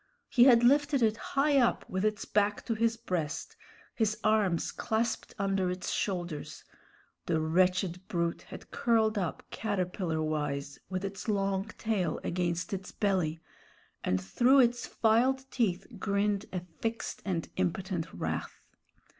He 0.29 0.45
had 0.45 0.63
lifted 0.63 1.03
it 1.03 1.15
high 1.37 1.59
up 1.59 1.87
with 1.87 2.03
its 2.03 2.25
back 2.25 2.65
to 2.65 2.73
his 2.73 2.97
breast, 2.97 3.55
his 3.93 4.17
arms 4.23 4.71
clasped 4.71 5.35
under 5.37 5.69
its 5.69 5.91
shoulders; 5.91 6.63
the 7.27 7.39
wretched 7.39 8.07
brute 8.07 8.41
had 8.41 8.71
curled 8.71 9.15
up 9.19 9.43
caterpillar 9.51 10.23
wise, 10.23 10.79
with 10.89 11.05
its 11.05 11.27
long 11.27 11.65
tail 11.77 12.19
against 12.23 12.73
its 12.73 12.91
belly, 12.91 13.41
and 14.03 14.19
through 14.19 14.61
its 14.61 14.87
filed 14.87 15.45
teeth 15.51 15.85
grinned 15.99 16.47
a 16.51 16.61
fixed 16.79 17.21
and 17.23 17.49
impotent 17.57 18.11
wrath. 18.11 18.59